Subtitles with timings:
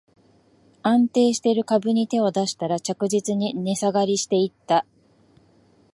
[0.81, 4.87] 安定してる株に手を出したら、着実に値下がりしていった